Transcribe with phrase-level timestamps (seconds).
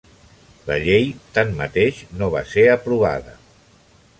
[0.69, 1.03] La llei,
[1.35, 3.37] tanmateix, no va ser aprovada.